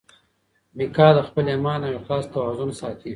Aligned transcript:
میکا 0.77 1.07
د 1.15 1.19
خپل 1.27 1.45
ایمان 1.53 1.79
او 1.85 1.91
اخلاص 1.99 2.25
توازن 2.33 2.69
ساتي. 2.79 3.09